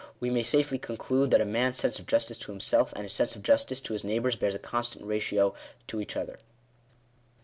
[0.17, 2.91] 101 \ we may safely conclude that a man's sense of justice to him self,
[2.93, 5.53] and his sense of justice to his neighbours, bear a constant | K / ratio
[5.85, 6.39] to each other.